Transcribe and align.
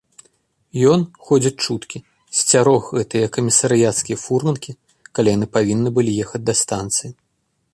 Ён, 0.91 0.99
ходзяць 1.25 1.63
чуткі, 1.65 1.97
сцярог 2.39 2.83
гэтыя 3.01 3.27
камісарыяцкія 3.35 4.17
фурманкі, 4.23 4.71
калі 5.19 5.27
яны 5.37 5.47
павінны 5.59 5.89
былі 5.99 6.11
ехаць 6.25 6.47
да 6.49 6.53
станцыі. 6.63 7.09